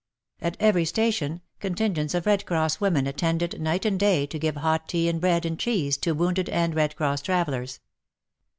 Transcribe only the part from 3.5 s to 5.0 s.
night and day to give hot